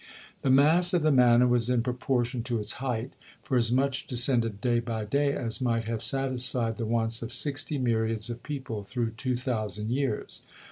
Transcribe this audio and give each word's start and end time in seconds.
The 0.41 0.49
mass 0.49 0.95
of 0.95 1.03
the 1.03 1.11
manna 1.11 1.47
was 1.47 1.69
in 1.69 1.83
proportion 1.83 2.41
to 2.45 2.57
its 2.57 2.71
height, 2.81 3.11
for 3.43 3.55
as 3.55 3.71
much 3.71 4.07
descended 4.07 4.59
day 4.59 4.79
by 4.79 5.05
day, 5.05 5.33
as 5.33 5.61
might 5.61 5.83
have 5.83 6.01
satisfied 6.01 6.77
the 6.77 6.87
wants 6.87 7.21
of 7.21 7.31
sixty 7.31 7.77
myriads 7.77 8.27
of 8.27 8.41
people, 8.41 8.81
through 8.81 9.11
two 9.11 9.35
thousand 9.37 9.91
years. 9.91 10.41